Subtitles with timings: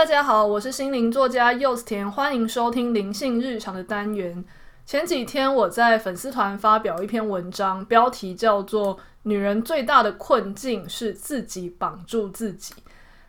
[0.00, 4.42] 大家好，我是心灵作家柚子田，欢迎收听灵性日常的单元。
[4.86, 12.72] 前几天我在粉丝团发表一篇文章，标题叫做《女人最大的困境是自己绑住自己》。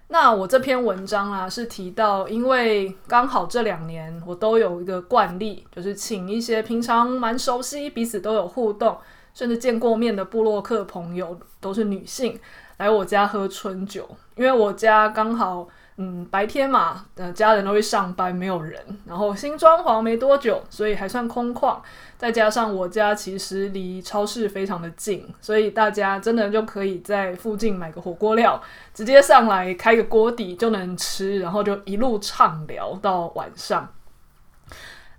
[0.07, 8.97] 那我这篇文章啊，是提到，因为刚好这两年我都有一个惯例，就是请一些平常蛮熟悉、彼此都有互动，
[9.33, 12.39] 甚至见过面的部落客朋友，都是女性，
[12.77, 14.07] 来我家喝春酒，
[14.37, 15.67] 因为我家刚好。
[16.03, 18.83] 嗯，白天嘛，呃，家人都会上班，没有人。
[19.05, 21.77] 然后新装潢没多久，所以还算空旷。
[22.17, 28.59] 再加上我家其实离超市非常的近，所以大家真的就可以在附近买个火锅料，
[28.95, 33.87] 直接上来开个锅底就能吃，然后就一路畅聊到晚上。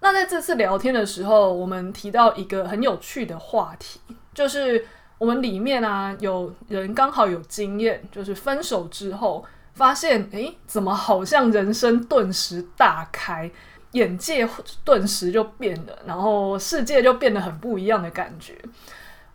[0.00, 4.00] 那在这次聊天的时候，我们提到一个很有趣的话题，
[4.34, 4.84] 就是
[5.18, 9.44] 我们里面啊有人刚好有经验，就是分手之后。
[9.74, 13.50] 发现，诶，怎么好像人生顿时大开，
[13.92, 14.48] 眼界
[14.84, 18.54] 顿时就变了，然后世界就变得很不一样的感觉。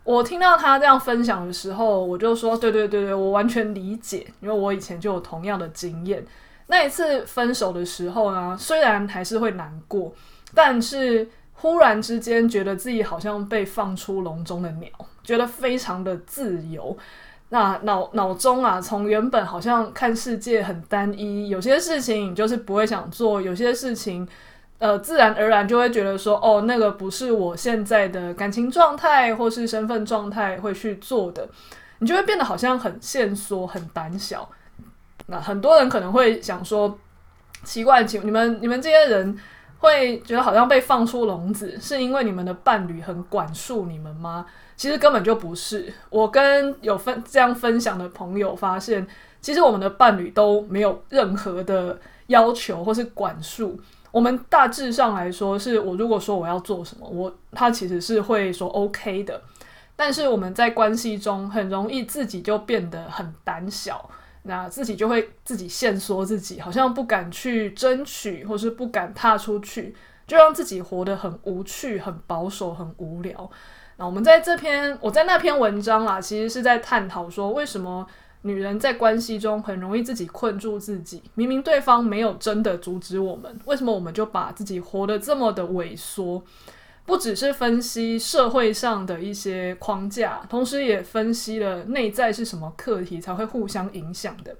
[0.04, 6.24] 我听到他这样分享的时候，我就说，对对对对，我完全理解，因为我以前就有同样的经验。
[6.68, 10.12] 那一次分手的时候呢，虽然还是会难过，
[10.54, 14.88] 但是忽然之间觉得自己好像被放出笼中的鸟，
[15.22, 16.96] 觉得非常的自由。
[17.50, 24.28] 那脑脑中啊，从原本好像看世界很单一，有些事情就是不会想做，有些事情，
[24.78, 31.48] 呃，自然而然就会觉得说，哦，那个不是我现在的感情状态或是身份状态会去做的，
[32.00, 34.48] 你就会变得好像很限缩、很胆小。
[35.26, 36.98] 那很多人可能会想说，
[37.64, 39.38] 奇怪，请你们你们这些人
[39.78, 44.46] 会觉得好像被放出笼子，是因为你们的伴侣很管束你们吗？
[44.76, 49.06] 其实根本就不是，我跟有分这样分享的朋友发现，
[49.40, 51.98] 其实我们的伴侣都没有任何的
[52.28, 53.80] 要求或是管束。
[54.10, 59.40] 我们大致上来说，是我如果说我要做什么，我他其实是会说 OK 的。
[59.96, 64.08] 但是我们在关系中很容易自己就变得很胆小，
[64.48, 69.94] 那自己就会自己限缩自己，好像不敢去争取，或是不敢踏出去，
[70.26, 73.50] 就让自己活得很无趣、很保守、很无聊。
[73.98, 78.06] 那我们在这篇，我在那篇文章啊，其实是在探讨说，为什么
[78.40, 81.22] 女人在关系中很容易自己困住自己？
[81.34, 86.42] 明明对方没有真的阻止我们，为什么我们就把自己活得这么的萎缩？
[87.08, 94.54] 不只是分析社会上的一些框架，同时也分析了内在是什么课题才会互相影响的。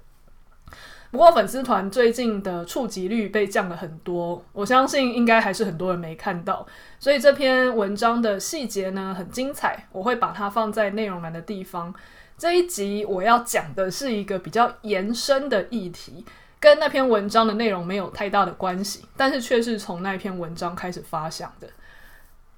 [1.11, 6.65] 不过粉丝团最近的触及率被降了很多，我相信应该还是很多人没看到，
[6.97, 11.93] 所以这篇文章的细节呢很精彩，我会把它放在内容栏的地方。
[12.35, 16.25] 这一集我要讲的是一个比较延伸的议题，
[16.59, 21.67] 跟那篇文章的内容没有太大的关系，但是却是从那篇文章开始发想的。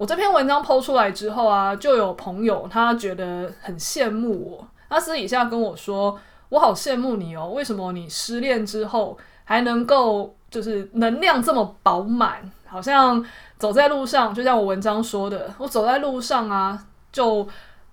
[0.01, 6.19] 我这篇文章抛出来之后啊，就有朋友他觉得很羡慕我，他私底下跟我说。
[6.49, 7.49] 我好羡慕你哦！
[7.55, 12.41] 为什么你失恋之后还能够就是能量这么饱满？
[12.65, 13.23] 好像
[13.57, 16.77] 走在路上，就像我文章说的，我走在路上啊，
[17.11, 17.47] 就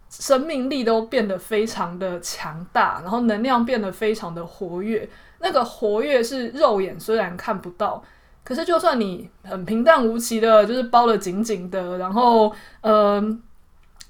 [0.08, 5.08] 生命力都变得非常的强大，然后能量变得非常的活跃。
[5.38, 8.02] 那个活跃是肉眼虽然看不到，
[8.48, 12.50] 可是就算你很平淡无奇的，就是包得紧紧的，然后
[12.80, 13.20] 嗯。
[13.20, 13.38] 呃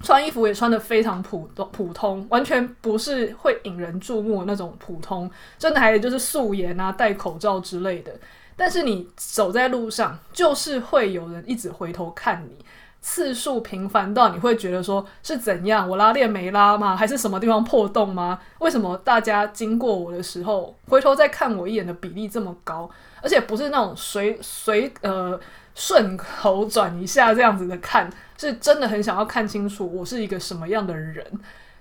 [0.00, 5.28] 穿衣服也穿得非常普通，普通完全不是会引人注目那种普通，
[5.58, 8.12] 真的还有就是素颜啊、戴口罩之类的。
[8.54, 12.64] 但是你走在路上，就是会有人一直回头看你，
[13.00, 15.88] 次数频繁到你会觉得说是怎样？
[15.88, 16.94] 我拉链没拉吗？
[16.94, 18.38] 还是什么地方破洞吗？
[18.60, 22.88] 为什么大家经过我的时候回头再看我一眼的比例这么高？
[23.22, 25.40] 而且不是那种随随呃。
[25.80, 31.24] 顺口转一下这样子的看，是真的很想要看清楚我是一个什么样的人，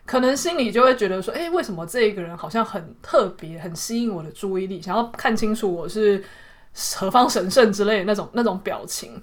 [0.05, 6.23] 可能心里就会觉得说，诶，为什么这个人好像很特别，很吸引我的注意力，想要看清楚我是
[6.97, 9.19] 何方神圣之类的那种那种表情。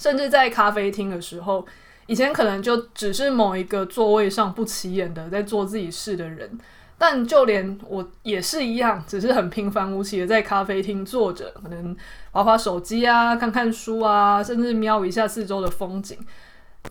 [0.00, 1.64] 甚至在咖啡厅的时候，
[2.06, 6.58] 以前可能就只是某一个座位上不起眼的在做自己事的人。
[6.98, 11.94] 但就连我也是一样，只是很平凡无奇的在咖啡厅坐着，可能
[12.32, 16.18] 滑滑手机啊，看看书啊，甚至瞄一下四周的风景。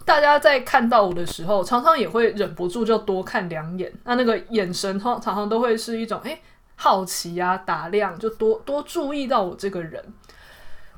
[0.05, 3.91] 大家在看到我的时候，常常也会忍不住就多看两眼。
[4.03, 6.39] 那那个眼神，常常常都会是一种诶，
[6.75, 10.03] 好奇啊，打量，就多多注意到我这个人。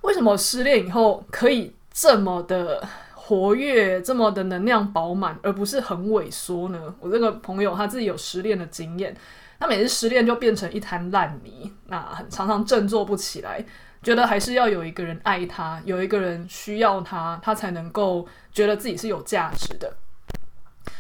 [0.02, 2.86] 为什么失恋以后可以这么的？
[3.28, 6.96] 活跃这么的能量饱满，而不是很萎缩呢？
[7.02, 9.14] 我这个朋友他自己有失恋的经验，
[9.60, 13.66] 他每次失恋就变成一滩烂泥，那很常常振作不起来，
[14.02, 19.94] 觉得还是要有一个人爱他，有一个人需要他，他才能够觉得自己是有价值的。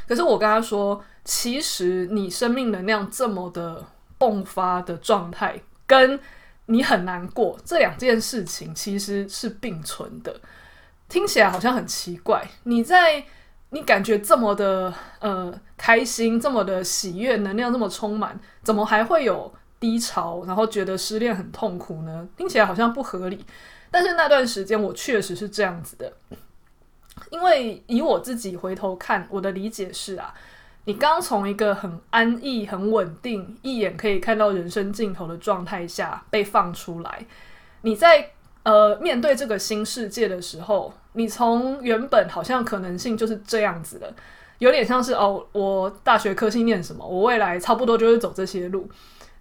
[0.06, 3.86] 可是我跟他说，其实你生命能量这么的
[4.20, 6.20] 迸发的状态，跟
[6.66, 10.42] 你很难过这两件事情其实是并存的。
[11.10, 13.24] 听起来好像很奇怪，你在
[13.70, 22.28] 你感觉这么的呃开心，这么的喜悦，能量这么充满，怎么还会有低潮，然后觉得失恋很痛苦呢？
[22.36, 23.46] 听起来好像不合理。
[23.90, 26.12] 但是那段时间我确实是这样子的，
[27.30, 30.34] 因为以我自己回头看，我的理解是啊，
[30.84, 37.26] 你刚从一个很安逸、很稳定、一眼可以看到人生尽头的状态下被放出来，
[37.84, 38.32] 你在。
[38.68, 44.14] 呃，面对这个新世界的时候，你从原本好像可能性就是这样子的，
[44.58, 48.90] 有点像是哦，我大学科系念什么，我未来差不多就是走这些路。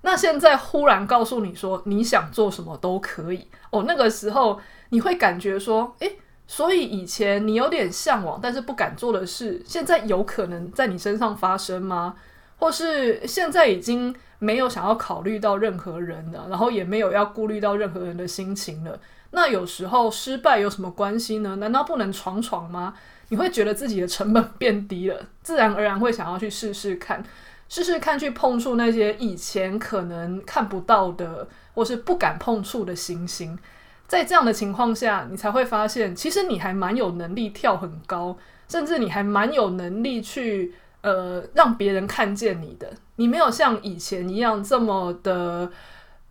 [0.02, 12.14] 那现在忽然告诉你说，你想做什么都可以哦，那个时候你会感觉说，诶，所以以前你有点向往但是不敢做的事，现在有可能在你身上发生吗？
[12.58, 18.96] 或是现在已经没有想要考虑到任何人了，然后也没有要顾虑到任何人的心情了。
[19.30, 21.56] 那有时候失败有什么关系呢？
[21.56, 22.94] 难道不能闯闯吗？
[23.28, 27.22] 你会觉得自己的成本变低了，自然而然会想要去试试看，
[27.68, 33.58] 试试看去碰触那些以前可能看不到的，或是不敢碰触的行星。
[34.06, 38.36] 在这样的情况下，你才会发现，其实你还蛮有能力跳很高，
[38.68, 42.88] 甚至你还蛮有能力去呃让别人看见你的。
[43.16, 45.68] 你没有像以前一样这么的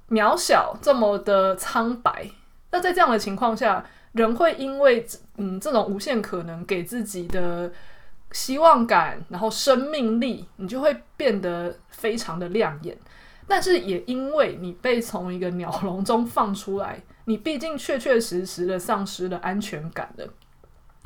[0.09, 2.31] 渺小，这么的苍白。
[2.75, 3.81] 那在这样的情况下，
[4.12, 5.07] 人会因为
[5.38, 7.72] 嗯这种无限可能给自己的
[8.33, 12.98] 希望感，然后生命力，你就会变得非常的亮眼。
[13.48, 20.27] 但是也因为你被从一个鸟笼中放出来，你毕竟确确实实的丧失了安全感了，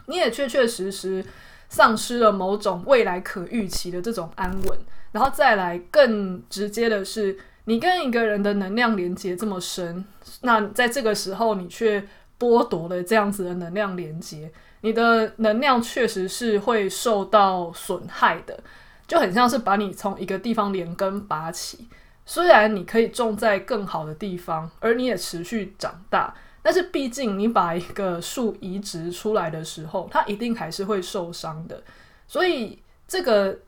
[0.07, 1.23] 你也确确实实
[1.69, 4.79] 丧失了某种未来可预期的这种安稳。
[5.11, 7.37] 然后再来更直接的是。
[7.69, 10.03] 你跟一个人的能量连接这么深，
[10.41, 12.03] 那在这个时候你却
[12.39, 14.51] 剥夺了这样子的能量连接，
[14.81, 18.59] 你的能量确实是会受到损害的，
[19.05, 21.87] 就很像是把你从一个地方连根拔起。
[22.25, 26.33] 虽然你可以种在更好的地方，而你也持续长大，
[26.63, 31.83] 但是毕竟你把一个树移植出来的时候，它一定还是会受伤的。
[32.27, 33.59] 所以这个。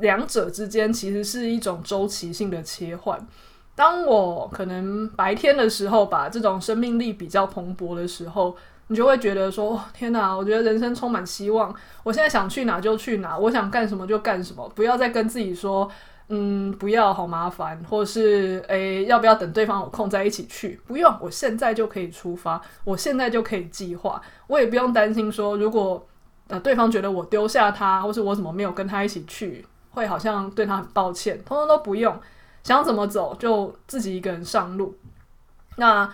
[0.00, 3.26] 两者之间其实是一种周期性的切换。
[3.74, 8.54] 当我可能白天的时候，把这种生命力比较蓬勃的时候，
[8.88, 11.74] 你就会觉得说：“天哪，我觉得人生充满希望。
[12.02, 15.90] 我现在想去哪就去哪，我想干什么就干什么，不要再跟自己说，
[16.28, 20.78] 嗯，不要，好麻烦，或是诶，要不要等对方有空再一起去？
[20.86, 26.06] 不用，我现在就可以出发，我现在就可以计划，我也不用担心说，如果
[26.48, 32.16] 呃对方觉得我丢下他，或是我怎么没有跟他一起去。”会好像对他很抱歉，通通都不用，
[32.62, 34.94] 想怎么走就自己一个人上路。
[35.76, 36.08] 那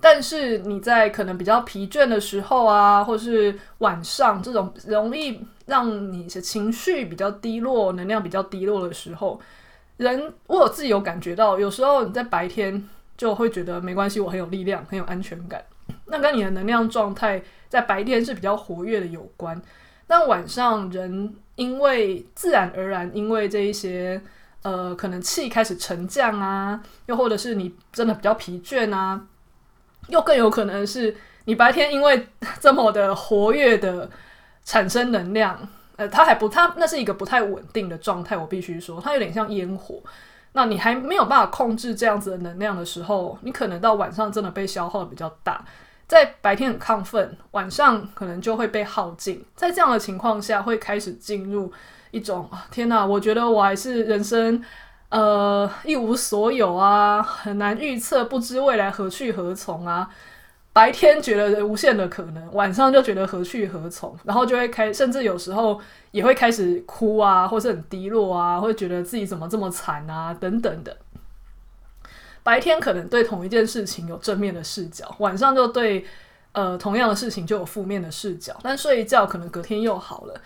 [0.00, 9.40] 但是你在可能比较疲倦的时候啊，或是晚上这种容易让你的情绪比较低落、能量比较低落的时候，
[9.96, 15.64] 人我有自己有感觉到，有时候你在白天就会觉得没关系，我很有力量，很有安全感。
[16.06, 19.62] 那跟你的能量状态在白天是比较活跃的有关，
[20.06, 21.36] 但晚上人。
[21.56, 24.20] 因为自然而然，因为这一些
[24.62, 29.20] 呃，可能气开始沉降啊，又或者是你真的比较疲倦啊，
[30.08, 32.28] 又更有可能是你白天因为
[32.60, 34.08] 这么的活跃的
[34.64, 40.02] 产生能量，呃，它还不，它那是一个不太稳定的状态，我必须说，它有点像烟火。
[40.52, 45.64] 那你还没有办法控制这样子的能量的时候，你可能到晚上真的被消耗的比较大。
[46.06, 49.44] 在白天很亢奋，晚上可能就会被耗尽。
[49.56, 51.72] 在这样的情况下，会开始进入
[52.10, 54.62] 一种天哪，我觉得我还是人生
[55.08, 60.08] 呃一无所有啊，很难预测，不知未来何去何从啊。
[60.72, 65.80] 白天觉得无限的可能，晚上就觉得何去何从，然后就会开，甚至有时候
[66.10, 70.96] 也会开始哭啊，或是很低落啊，会觉得自己怎么这么惨啊，等等的。
[72.44, 76.04] 白天可能对同一件事情有正面的视角，晚上就对
[76.52, 78.56] 呃同样的事情就有负面的视角。
[78.62, 80.40] 但睡一觉可能隔天又好了，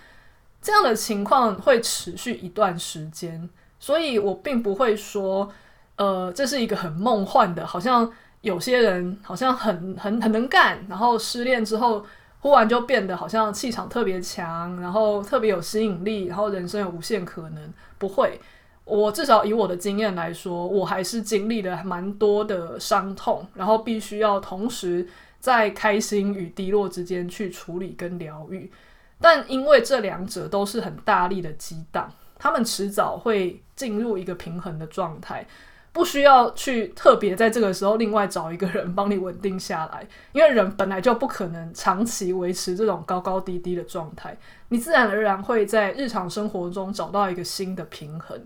[0.62, 3.50] 这样的情况会持续一段时间。
[3.80, 5.52] 所以我并不会说，
[5.96, 12.06] 呃，这是一个很梦幻的，好像有些人好像很很很能干，然后失恋之后
[12.40, 17.74] 忽然就变得好像气场特别强，然后特别有吸引力，然后人生有无限可能。
[17.98, 18.40] 不会。
[18.88, 25.06] 我至少以我的经验来说，我还是经历了蛮多的伤痛，然后必须要同时
[25.38, 28.70] 在开心与低落之间去处理跟疗愈。
[29.20, 35.46] 但因为这两者都是很大力的激荡，他们迟早会进入一个平衡的状态，
[35.92, 44.36] 不需要去特别在这个时候另外找一个人帮你稳定下来，因为人本来就不可能长期维持这种高高低低的状态，
[44.68, 48.40] 你自然而然会在日常生活中找到一个新的平衡。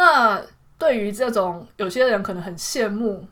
[0.00, 0.42] 那
[0.78, 3.22] 对于这种有些人可能很羡慕，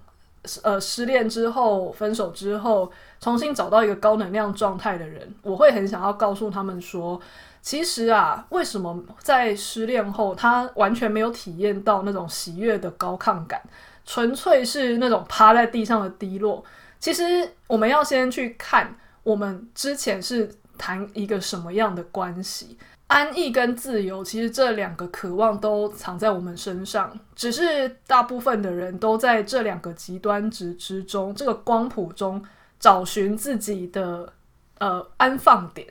[0.63, 7.19] 呃，失恋之后、分手之后重新找到一个高能量状态的人，我会很想要告诉他们说，
[7.63, 13.63] 其实啊，为什么在失恋后他完全没有体验到那种喜悦的高亢感，
[14.05, 16.63] 纯粹是那种趴在地上的低落？
[17.01, 22.77] 其实我们要先去看我们之前是谈一个什么样的关系。
[23.09, 32.45] 安逸跟自由，其实这两个渴望都藏在我们身上，只是大部分的人都在这两个极端值之中，这个光谱中
[32.79, 34.33] 找寻自己的
[34.79, 35.87] 呃安放点。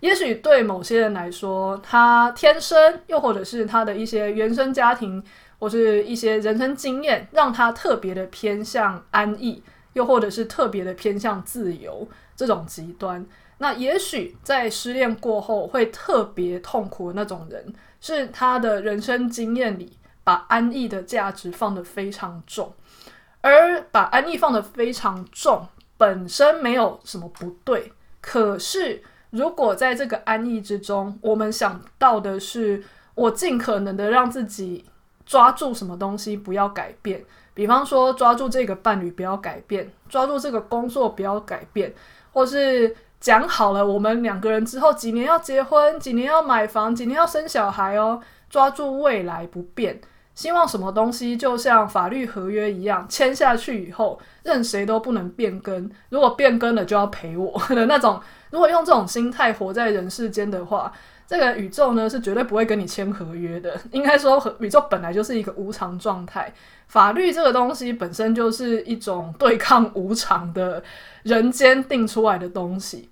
[0.00, 5.22] 也许对某些人来说，他天生，又或者是他的一些原生家庭，
[5.58, 9.62] 或是一些人生经验，让他特别的偏向安逸，
[9.94, 13.24] 又或者是特别的偏向自由这种极端。
[13.58, 22.70] 那也许在失恋过后会特别痛苦的那种人，是他的人生经验里把安逸的价值放得非常重，
[23.40, 27.90] 而把安逸放得非常重本身没有什么不对。
[28.20, 32.84] 可是如果在这个安逸之中，我们想到的是
[33.14, 34.84] 我尽可能的让自己
[35.24, 41.94] 抓住什么东西不要改变，比方说抓住这个伴侣不要改变，抓住这个工作不要改变，
[42.34, 42.94] 或是。
[43.26, 48.22] 讲好了，我们两个人之后几年要结婚，几年要买房，几年要生小孩哦。
[48.48, 50.00] 抓住未来不变，
[50.32, 55.90] 希望什么东西就像法律合约一样，签下去以后，任谁都不能变更。
[56.10, 58.20] 如果变更了，就要赔我的那种。
[58.50, 60.92] 如果用这种心态活在人世间的话，
[61.26, 63.76] 这个宇宙呢是绝对不会跟你签合约的。
[63.90, 66.54] 应该说，宇宙本来就是一个无常状态。
[66.86, 70.80] 法律这个东西本身就是一种对抗无常的
[71.24, 73.10] 人间定出来的东西。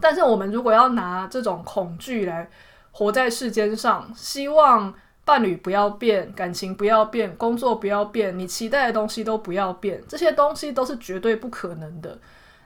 [0.00, 2.48] 但是我们如果要拿这种恐惧来
[2.92, 4.92] 活在世间上，希望
[5.24, 12.18] 伴侣不要变，感情不要变，工作不要变，你期待的东西都不要变，这些东西都是绝对不可能的。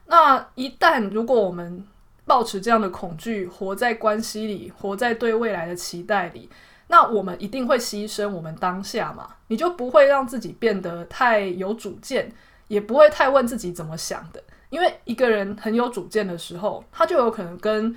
[0.06, 1.86] 那一旦如果我们
[2.24, 6.50] 抱持这样的恐惧，活在关系里，活在对未来的期待里，
[6.88, 9.28] 那我们一定会牺牲我们当下嘛？
[9.46, 12.32] 你就不会让自己变得太有主见，
[12.66, 14.42] 也不会太问自己怎么想的。
[14.70, 17.96] 因为一个人很有主见的时候，他就有可能跟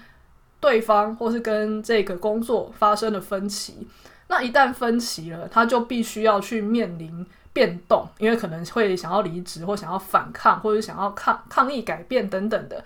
[0.60, 3.88] 对方或是跟这个工作发生了分歧。
[4.28, 12.82] 那一旦分歧了，他就必须要去面临变动，因为可能会想要离职，或想要反抗，或者想要抗抗议改变等等的。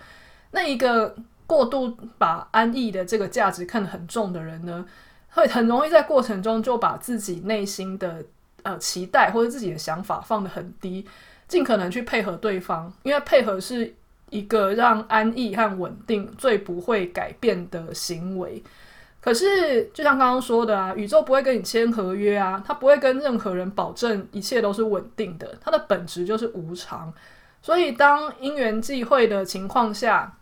[0.50, 1.14] 那一个
[1.46, 4.84] 过度把安逸的这个价值看得很重的人呢，
[5.30, 8.24] 会很容易在过程中就把自己内心的
[8.64, 11.06] 呃期待或者自己的想法放得很低。
[11.48, 13.94] 尽可能去配合对方，因为配合是
[14.30, 18.62] 一个让安逸和稳定最不会改变的行为。
[19.20, 27.12] 可是，就像刚刚说的啊，宇宙不会跟你签合约啊，它不会跟任何人保证一切都是稳定的，它的本质就是无常。
[27.60, 30.36] 所以，当因缘际会的情况下，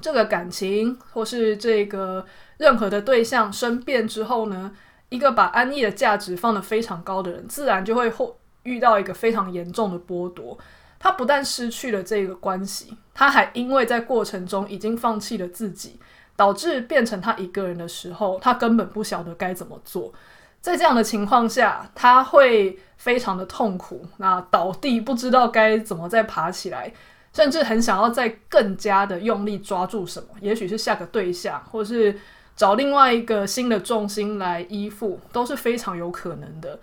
[0.00, 2.24] 这个感情或是这个
[2.58, 4.70] 任何的对象生变之后呢，
[5.08, 8.36] 一个把安逸的价值放得非常高的人，自然就会获。
[8.64, 10.56] 遇到一个非常严重的剥夺，
[10.98, 15.98] 他不但失去了这个关系，他还因为在过程中已经放弃了自己，
[16.36, 20.12] 导致变成他一个人的时候，他根本不晓得该怎么做。
[20.60, 26.92] 在这样的情况下，他会非常的痛苦，那倒地不知道该怎么再爬起来，
[27.32, 32.16] 甚至很想要再更加的用力抓住什么，也许是下个对象，或是
[32.54, 36.78] 找另外一个新的重心来依附，都是非常有可能的。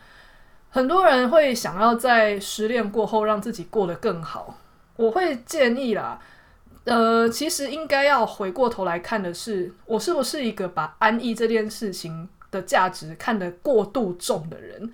[0.72, 4.56] 很多人会想要在失恋过后让自己过得更好，
[4.96, 6.20] 我会建议啦，
[6.84, 14.92] 呃，其实应该要回过头来看的是，我是不是一个把安逸这件事情的价值看得过度重的人？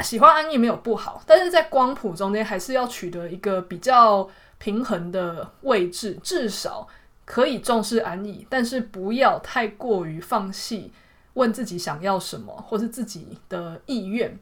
[0.00, 6.86] 喜欢安逸没有不好，但是在光谱中间还是要取得一个比较平衡的位置，至少
[7.24, 10.92] 可以重视安逸，但是不要太过于放弃
[11.34, 14.36] 问自己想要什么，或是自己的意愿。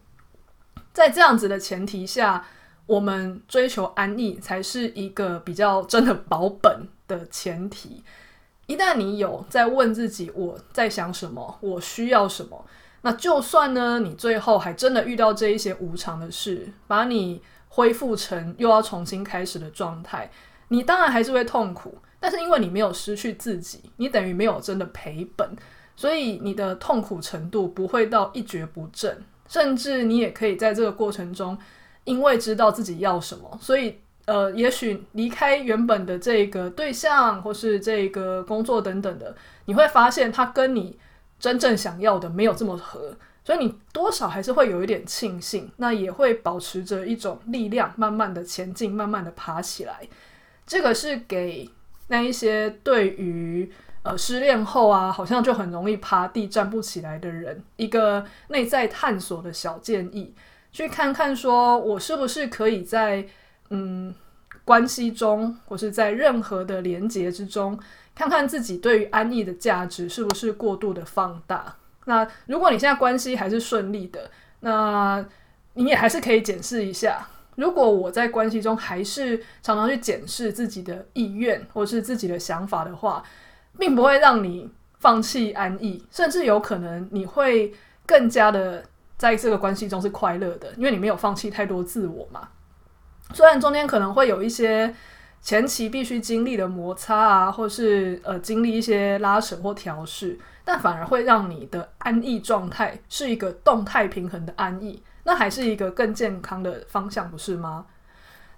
[0.96, 2.42] 在这样子的前提下，
[2.86, 8.02] 我们追求安逸才是一个比较真的保本的前提。
[8.66, 12.64] 一旦你有在问自己我在想什么，我需要什么，
[13.02, 20.30] 那就算呢，你最后还真的遇到这一些无常的事，把你恢复成又要重新开始的状态，
[20.68, 21.98] 你当然还是会痛苦。
[22.18, 25.46] 但是因为你没有失去自己，你等于没有真的赔本，
[25.94, 31.56] 所以你的痛苦程度不会到一蹶不振，甚至你也可以在这个过程中，
[32.04, 39.34] 因为知道自己要什么，所以呃，也许离开原本的这个对象或是这个工作等等的，
[39.66, 40.98] 你会发现它跟你
[41.38, 50.06] 真正想要的没有这么合，所以你多少还是会有一点庆幸，那也会保持着一种力量，慢慢的前进，慢慢的爬起来。
[50.66, 51.70] 这个是给。
[52.08, 53.68] 那一些对于
[54.06, 60.32] 呃失恋后啊，好像就很容易趴地站不起来的人，一个内在探索的小建议，
[60.70, 63.26] 去看看说我是不是可以在
[63.70, 64.14] 嗯
[64.64, 67.76] 关系中，或是在任何的连结之中，
[68.14, 71.74] 看看自己对于安逸的价值是不是过度的放大。
[72.04, 75.26] 那如果你现在关系还是顺利的，那
[75.74, 77.26] 你也还是可以检视一下。
[77.56, 83.22] 如果我在关系中还是常常去检视自己的意愿或是自己的想法的话，
[83.78, 87.72] 并不会让你放弃安逸，甚至有可能你会
[88.06, 88.82] 更加的
[89.16, 92.48] 在这个关系中是快乐的，因为你没有放弃太多自我嘛。
[93.32, 94.94] 虽然中间可能会有一些
[95.42, 105.02] 前期必须经历的摩擦啊，或是呃经历一些拉扯或调试，但反而会让你的安逸状态是一个动态平衡的安逸。
[105.24, 107.86] 那还是一个更健康的方向，不是吗？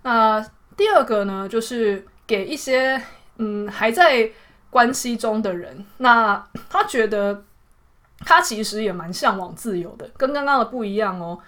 [0.02, 0.44] 那
[0.76, 3.00] 第二个呢，就是给一些
[3.38, 4.30] 嗯还在
[4.70, 7.44] 关系中的人，那他觉得
[8.20, 11.38] 他其实也蛮向往自由的，跟刚刚的不一样哦。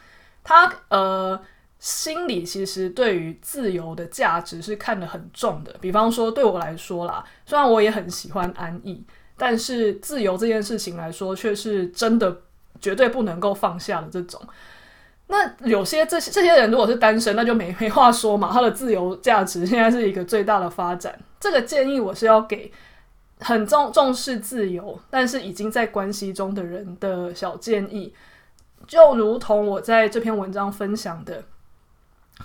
[0.42, 1.40] 他呃
[1.78, 5.74] 心里其实对于自由的价值是看得很重的。
[5.80, 9.04] 比方说对我来说啦，虽然我也很喜欢安逸，
[9.36, 12.34] 但是自由这件事情来说，却是真的
[12.80, 14.40] 绝对不能够放下的这种。
[15.26, 18.50] 那有些这些这些人如果是单身，那就没没话说嘛。
[18.52, 21.16] 他的自由价值现在是一个最大的发展。
[21.38, 22.71] 这个建议我是要给
[23.40, 28.14] 很重重视自由，但是已经在关系中的人的小建议。
[28.86, 31.42] 就如同我在这篇文章分享的，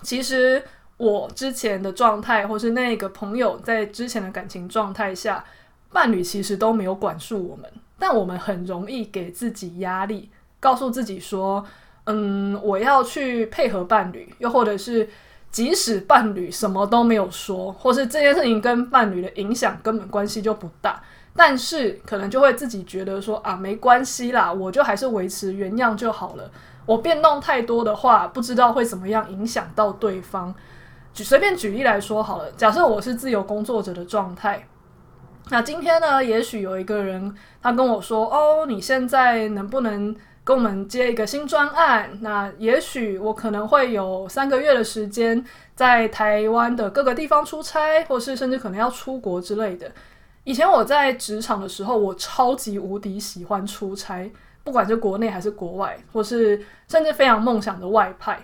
[0.01, 0.63] 其实
[0.97, 5.43] 我之前的状态，或是那个朋友在之前的感情状态下，
[5.91, 10.29] 伴侣其实都没有管束我们，但我们很容易给自己压力，
[10.59, 11.65] 告诉自己说。
[12.07, 15.09] 嗯，我要去配合伴侣，又或者是
[15.55, 21.01] 即使伴侣什么都没有说，或是这件事情跟伴侣的影响根本关系就不大，
[21.33, 26.51] 但是可能就会自己觉得说啊，没关系啦，我就还是维持原样就好了。
[26.85, 30.53] 我变动太多的话，不知道会怎么样影响到对方。
[31.13, 34.67] 举随便举例来说好了，假设我是自由工作者的状态，
[35.51, 40.13] 那今天呢，也许有一个人他跟我说，哦，你现在能不能？
[40.45, 49.91] 跟我们接一个新专案，那也许我可能会有三个月的时间在台湾的各个地方出差，或是甚至可能要出国之类的。
[50.43, 54.31] 以前我在职场的时候，我超级无敌喜欢出差，
[54.63, 58.39] 不管是国内还是国外，或是甚至非常梦想的外派。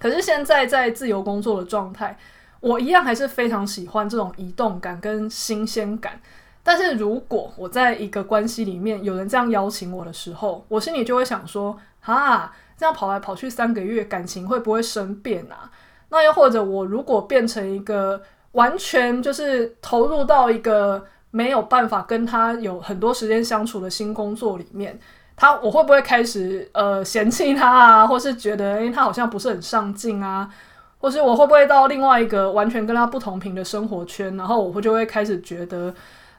[0.00, 2.18] 可是现在在自由工作的状态，
[2.58, 6.20] 我一样还是非常喜欢这种移动感跟新鲜感。
[6.66, 15.70] 但是如果我在一个关系里面有人这样邀请我的时候，我心里就会想说：啊，这样跑来跑去三个月，感情会不会生变啊？
[16.08, 24.98] 那又或者我如果变成一个完全就是投入到一个没有办法跟他有很多时间相处的新工作里面，
[25.36, 30.50] 他我会不会开始呃嫌弃他啊，或是觉得诶他好像不是很上进啊？
[30.98, 35.94] 或是我会不会到另外一个完全跟他不同频的生活圈，然后我会就会开始觉得。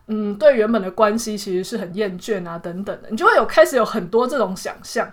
[0.08, 5.12] 嗯，对原本的关系其实是很厌倦啊，等等的，你就会有开始有很多这种想象。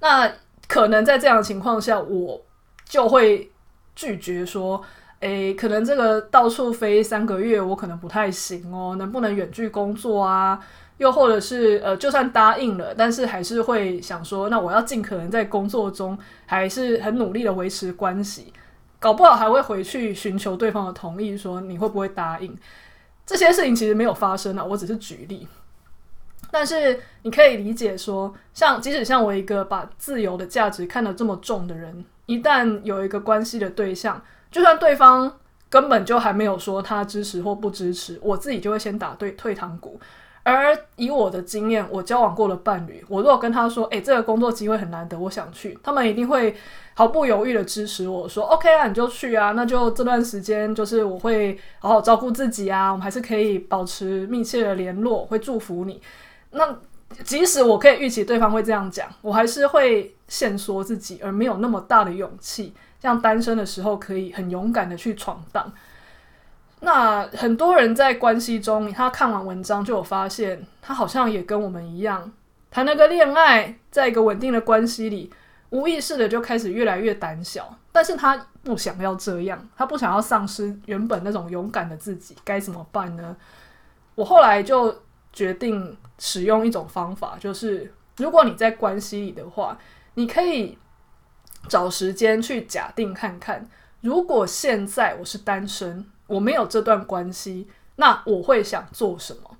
[0.00, 0.30] 那
[0.66, 2.40] 可能在这样的情况下，我
[2.84, 3.50] 就会
[3.94, 4.82] 拒绝说，
[5.20, 10.58] 诶，可能这个到处飞三个月，我可能不太行哦，能不能远距工作啊？
[10.96, 18.52] 又或者是呃，就算答应了，但是还是会想说，那我要尽可能在工作中还是很努力的维持关系，
[18.98, 22.56] 搞不好还会回去寻求对方的同意，说你会不会答应？
[23.28, 25.46] 这些事情其实没有发生啊，我只是举例。
[26.50, 34.18] 但是你可以理解说，像即使像我一个把自由的价值看得这么重的人，一旦有一个关系的对象，
[34.50, 35.38] 就算对方
[35.68, 40.00] 根本就还没有说他支持或不支持，我自己就会先打对退堂鼓。
[40.52, 46.56] 而以我的经验，我交往过的伴侣，我如果跟他说：“诶，这个工作机会很难得，我想去。”他们一定会
[46.94, 56.00] 毫不犹豫的支持我说：“OK 啊，你就去啊，那就这段时间就是我会好好照顾自己啊，我们还是可以保持密切的联络，会祝福你。”
[56.50, 56.76] 那
[57.24, 65.72] 即使我可以预期对方会这样讲，我还是会限缩自己，而没有那么大的勇气，像单身的时候可以很勇敢的去闯荡。
[66.80, 72.32] 那很多人在关系中，他看完文章就有发现，他好像也跟我们一样，
[72.70, 75.28] 谈了个恋爱，在一个稳定的关系里，
[75.70, 77.76] 无意识的就开始越来越胆小。
[77.90, 83.36] 但是他不想要这样，他不想要丧失原本那种勇敢的自己，该怎么办呢？
[84.14, 89.76] 我后来就决定使用一种方法，就是如果你在关系里的话，
[90.14, 90.78] 你可以
[91.68, 93.68] 找时间去假定看看，
[94.00, 96.06] 如果现在我是单身。
[96.28, 99.56] 我没有这段关系，那我会想做什么？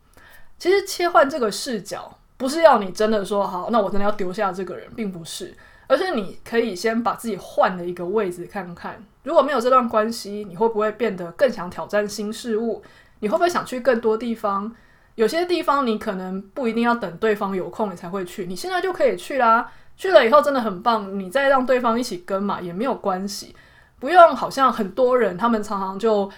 [0.58, 12.82] 其实切换这个视角，不是要你真的说好，那我真的要丢下这个人，并不是，而是你可以先把自己换了一个位置看看，如果没有这段关系，你会不会变得更想挑战新事物？
[13.20, 14.74] 你会不会想去更多地方？
[15.14, 19.72] 有些地方你可能不一定要等对方有空你才会去，你现在就可以去啦。
[19.96, 23.54] 去了以后真的很棒，你再让对方一起跟嘛，也没有关系，
[23.98, 26.30] 不用好像很多人他们常常就。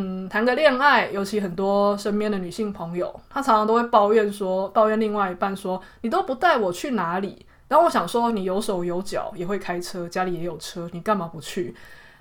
[0.00, 7.44] 嗯，谈个恋爱，尤其很多身边的女性朋友，她常常都会抱怨说，抱怨另外一半说，你都不带我去哪里？
[7.66, 11.74] 然后我想说，你有手有脚，也会开车，家里也有车，你干嘛不去？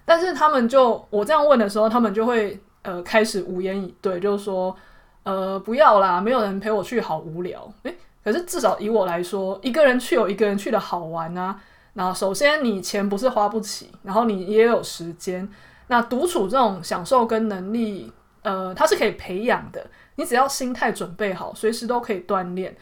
[0.06, 4.76] 但是他们就我这样问的时候，他们就会呃开始无言以对，就是说，
[5.22, 7.72] 呃不要啦，没有人陪我去，好无聊。
[7.84, 11.60] 诶，可是至少以我来说，一个人去有一个人去的好玩啊。
[11.94, 15.48] 那首先你钱不是花不起，然后你也有时间。
[15.88, 19.86] 那独处这种享受跟能力，呃，它是可以培养的。
[20.16, 22.76] 你只要心态准备好，随时都可以锻炼。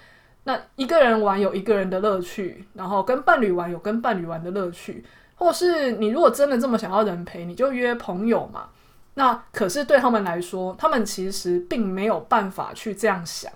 [0.46, 5.04] 那一个人玩有一个人的乐趣，然后跟伴侣玩有跟伴侣玩的乐趣，
[5.36, 8.70] 或是你如果真的这么想要人陪，你就约朋友嘛。
[9.16, 13.52] 那可是对他们来说，他们其实并没有办法去这样想，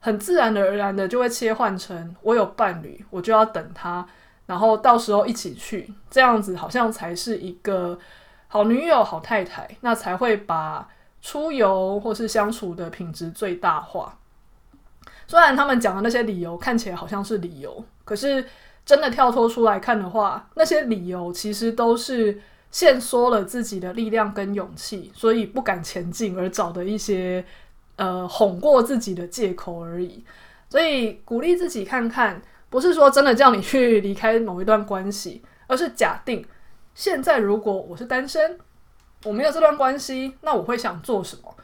[0.00, 4.06] 很自然而然的就会切换成我有伴侣，我就要等他，
[4.46, 7.98] 然后到时候一起去，这样子好像才是一个。
[8.48, 10.88] 好女友、好太太，那才会把
[11.20, 14.18] 出游或是相处的品质最大化。
[15.26, 18.44] 虽然他们讲的那些理由看起来好像是理由，可是
[18.86, 27.44] 真的跳脱出来看的话，那些理由其实都是限缩了自己的力量跟勇气，所以不敢前进而找的一些
[27.96, 30.24] 呃哄过自己的借口而已。
[30.70, 36.42] 所以鼓励自己看看，不是说真的叫你去离开某一段关系，而是假定。
[36.98, 38.58] 现在如果我是单身，
[39.24, 41.54] 我没有这段关系，那我会想做什么？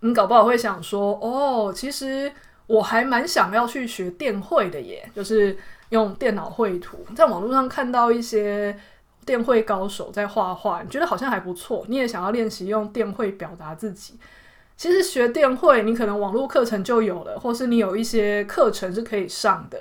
[0.00, 2.32] 你搞不好会想说，哦，其实
[2.66, 5.56] 我还蛮想要去学电绘的耶，就是
[5.90, 8.76] 用电脑绘图，在网络上看到一些
[9.24, 14.18] 电绘高手在画画，你觉得好像还不错，你也想要练习用电绘表达自己。
[14.76, 19.80] 其实学电绘，你可能网络课程就有了，或是你有一些课程是可以上的。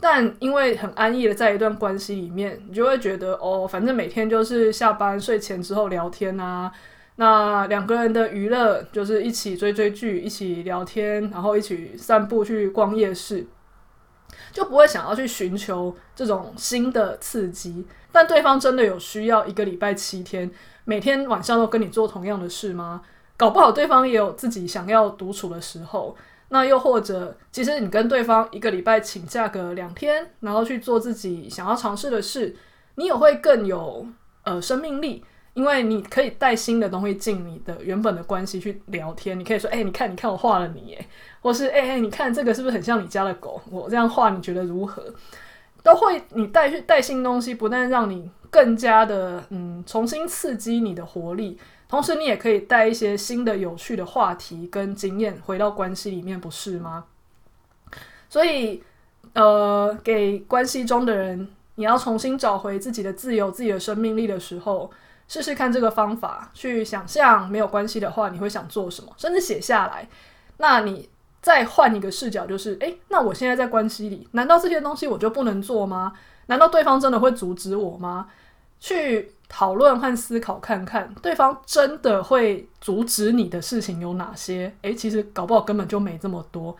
[0.00, 6.70] 但因为很安逸的在一段关系里面，你就会觉得哦，反正每天就是下班睡前之后聊天啊，
[7.16, 13.44] 那两个人的娱乐就是一起追追剧，一起聊天，然后一起散步去逛夜市，
[14.52, 17.84] 就不会想要去寻求这种新的刺激。
[18.12, 20.48] 但对方真的有需要一个礼拜七天，
[20.84, 23.02] 每天晚上都跟你做同样的事吗？
[23.36, 26.16] 搞不好对方也有自己想要独处的时候。
[26.50, 32.56] 那又或者，其实你跟对方一个礼拜请假个两天，然后去做自己想要尝试的事，
[32.94, 34.06] 你也会更有
[34.44, 39.38] 呃生命力，因为你可以带新的东西进你的原本的关系去聊天。
[39.38, 41.06] 你可以说，哎、你看，你看我画了你耶，
[41.42, 43.60] 或是哎哎、你看这个是不是很像你家的狗？
[43.70, 45.04] 我这样画你觉得如何？
[45.82, 51.58] 都会你带去带新东西，不但让你更加的嗯重新刺激你的活力。
[51.88, 57.04] 同时，你也可以带一些新的、有趣的话题跟经验回到关系里面，不是吗？
[58.28, 58.82] 所以，
[59.32, 64.90] 呃，给关系中的人，你要重新找回自己的自由、自己的生命力的时候，
[65.26, 70.06] 试试看这个方法，去想象没有关系的话，你会想做什么，甚至写下来。
[70.58, 71.08] 那你
[71.40, 76.12] 再换一个视角，就是，诶，那我现在在关系里，难道这些东西我就不能做吗？
[76.48, 78.28] 难道对方真的会阻止我吗？
[78.80, 79.32] 去。
[79.50, 84.70] 讨论和思考，看看对方真的会阻止你的事情有哪些？
[84.82, 86.76] 诶，其实搞不好根本就没这么多。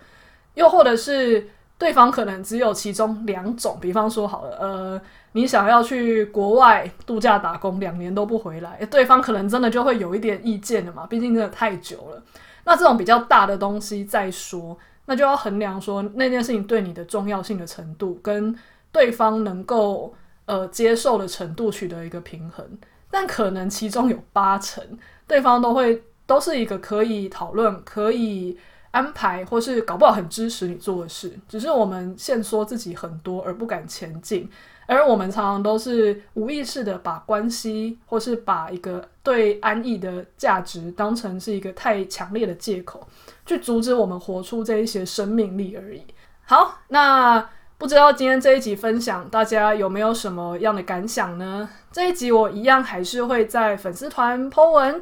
[0.52, 5.00] 又或者是对方可能只有其中两种，比方说好了，呃，
[5.32, 11.06] 你想要去国外度假打工，两年都不回来，诶，对方可能真的就会有一点意见了嘛。
[11.06, 12.22] 毕竟真的太久了。
[12.64, 18.54] 那这种比较大的东西再说，那就要衡量说那件事情对你的重要性的程度，跟
[18.92, 20.14] 对方能够。
[20.48, 22.66] 呃，接受的程度取得一个平衡，
[23.10, 24.82] 但可能其中有八成
[25.26, 28.56] 对方都会都是一个可以讨论、可以
[28.90, 34.48] 安排，或是搞不好很支持你做的事，只是我们限缩自己很多而不敢前进。
[34.86, 43.06] 而我们常常都是无意识的把关系，或是把一个对安逸的价值当成是一个太强烈的借口，
[43.44, 46.02] 去阻止我们活出这一些生命力而已。
[46.46, 47.46] 好，那
[47.78, 51.68] 不知道今天这一集分享，大家有没有什么样的感想呢？
[51.92, 55.00] 这一集我一样还是会在粉丝团 po 文。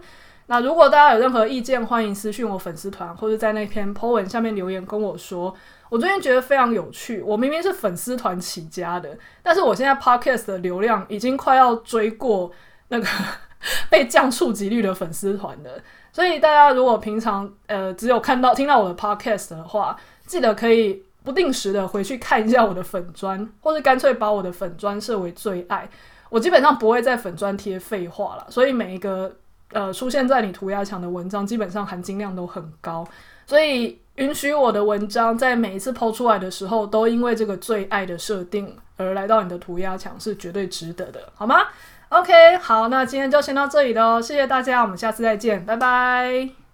[0.48, 5.54] 那如果大家有任何意见，欢迎私讯我粉丝团，或者在那篇 po 文下面留言跟我说。
[5.88, 7.22] 我最近觉得非常有趣。
[7.22, 12.52] 我明明是粉丝团起家的，但是我现在 podcast 的流量已经快要追过
[12.88, 13.06] 那个
[13.88, 15.80] 被降触及率的粉丝团了。
[16.12, 25.86] 所以大家如果平常呃只有看到听到我的 podcast 的话，记得可以不定时的回去看一下我的粉砖，或是干脆把我的粉砖设为最爱。
[26.30, 29.30] 我基本上不会在粉砖贴废话了，所以每一个
[29.72, 33.06] 呃出现在你涂鸦墙的文章，基本上含金量都很高，
[33.44, 34.00] 所以。
[34.16, 41.56] 允许我的文章在每一次抛出来的时候，都因为这个最爱的设定而来到你的涂鸦墙，是绝对值得的，好吗
[42.08, 46.65] ？OK，好，那今天就先到这里喽，谢谢大家，我们下次再见，拜拜。